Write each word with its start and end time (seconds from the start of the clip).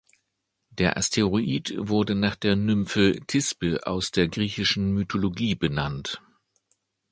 Der 0.71 0.97
Asteroid 0.97 1.75
wurde 1.77 2.15
nach 2.15 2.35
der 2.35 2.55
Nymphe 2.55 3.19
Thisbe 3.27 3.85
aus 3.85 4.09
der 4.09 4.27
griechischen 4.29 4.93
Mythologie 4.93 5.53
benannt. 5.53 6.23